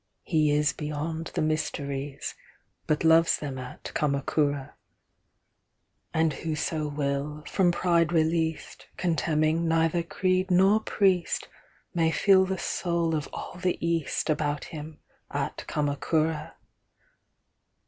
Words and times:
He 0.23 0.49
is 0.49 0.73
beyond 0.73 1.27
the 1.35 1.43
MysteriesBut 1.43 3.03
loves 3.03 3.37
them 3.37 3.59
at 3.59 3.91
Kamakura.And 3.93 6.33
whoso 6.33 6.87
will, 6.87 7.43
from 7.45 7.71
Pride 7.71 8.11
released, 8.11 8.87
Contemning 8.97 9.67
neither 9.67 10.01
creed 10.01 10.49
nor 10.49 10.79
priest, 10.79 11.49
May 11.93 12.09
feel 12.09 12.45
the 12.47 12.57
Soul 12.57 13.13
of 13.13 13.29
all 13.31 13.59
the 13.59 13.77
EastAbout 13.79 14.63
him 14.63 14.97
at 15.29 15.63
Kamakura. 15.67 16.53